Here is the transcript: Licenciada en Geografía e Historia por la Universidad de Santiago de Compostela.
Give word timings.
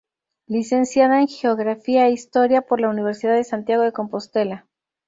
Licenciada 0.47 1.21
en 1.21 1.27
Geografía 1.27 2.07
e 2.07 2.11
Historia 2.11 2.63
por 2.63 2.79
la 2.81 2.89
Universidad 2.89 3.35
de 3.35 3.43
Santiago 3.43 3.83
de 3.83 3.93
Compostela. 3.93 4.65